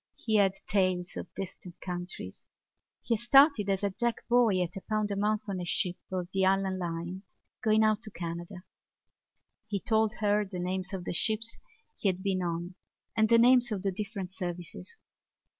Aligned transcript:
He 0.15 0.37
had 0.37 0.55
tales 0.65 1.15
of 1.15 1.31
distant 1.35 1.79
countries. 1.79 2.47
He 3.03 3.17
had 3.17 3.21
started 3.23 3.69
as 3.69 3.83
a 3.83 3.91
deck 3.91 4.27
boy 4.27 4.59
at 4.63 4.75
a 4.75 4.81
pound 4.89 5.11
a 5.11 5.15
month 5.15 5.43
on 5.47 5.61
a 5.61 5.63
ship 5.63 5.97
of 6.11 6.27
the 6.33 6.43
Allan 6.43 6.79
Line 6.79 7.21
going 7.63 7.83
out 7.83 8.01
to 8.01 8.09
Canada. 8.09 8.63
He 9.67 9.79
told 9.79 10.15
her 10.15 10.43
the 10.43 10.57
names 10.57 10.91
of 10.91 11.03
the 11.05 11.13
ships 11.13 11.55
he 11.95 12.07
had 12.09 12.23
been 12.23 12.41
on 12.41 12.73
and 13.15 13.29
the 13.29 13.37
names 13.37 13.71
of 13.71 13.83
the 13.83 13.91
different 13.91 14.31
services. 14.31 14.97